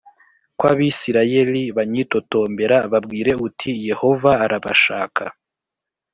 [0.57, 5.23] kw Abisirayeli banyitotombera Babwire uti Yehova arabashaka